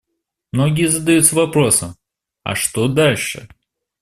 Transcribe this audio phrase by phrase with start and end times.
[0.51, 1.95] Многие задаются вопросом:
[2.41, 3.47] а что дальше?